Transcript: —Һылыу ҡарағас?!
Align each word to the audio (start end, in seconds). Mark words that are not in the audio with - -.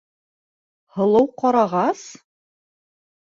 —Һылыу 0.95 1.27
ҡарағас?! 1.43 2.01